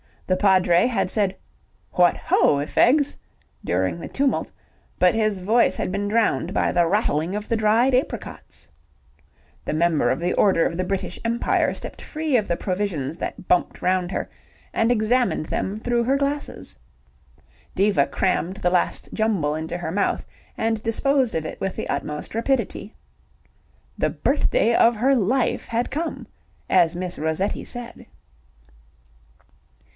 The 0.25 0.37
Padre 0.37 0.87
had 0.87 1.11
said 1.11 1.35
"What 1.91 2.15
ho, 2.15 2.57
i' 2.57 2.65
fegs?" 2.65 3.17
during 3.65 3.99
the 3.99 4.07
tumult, 4.07 4.51
but 4.97 5.13
his 5.13 5.39
voice 5.39 5.75
had 5.75 5.91
been 5.91 6.07
drowned 6.07 6.53
by 6.53 6.71
the 6.71 6.87
rattling 6.87 7.35
of 7.35 7.49
the 7.49 7.57
dried 7.57 7.93
apricots. 7.93 8.69
The 9.65 9.73
Member 9.73 10.09
of 10.09 10.19
the 10.21 10.33
Order 10.33 10.65
of 10.65 10.75
the 10.77 10.85
British 10.85 11.19
Empire 11.25 11.73
stepped 11.75 12.01
free 12.01 12.35
of 12.37 12.47
the 12.47 12.55
provisions 12.57 13.17
that 13.17 13.47
bumped 13.49 13.81
round 13.81 14.09
her, 14.11 14.27
and 14.73 14.89
examined 14.91 15.47
them 15.47 15.77
through 15.77 16.05
her 16.05 16.15
glasses. 16.17 16.77
Diva 17.75 18.07
crammed 18.07 18.57
the 18.57 18.71
last 18.71 19.09
jumble 19.13 19.53
into 19.53 19.77
her 19.77 19.91
mouth 19.91 20.25
and 20.57 20.81
disposed 20.81 21.35
of 21.35 21.45
it 21.45 21.59
with 21.59 21.75
the 21.75 21.89
utmost 21.89 22.33
rapidity. 22.33 22.95
The 23.97 24.09
birthday 24.09 24.73
of 24.73 24.95
her 24.95 25.13
life 25.13 25.67
had 25.67 25.91
come, 25.91 26.25
as 26.69 26.95
Miss 26.95 27.19
Rossetti 27.19 27.65
said. 27.65 28.07